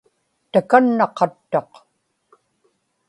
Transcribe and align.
takanna 0.51 1.05
qattaq 1.17 1.71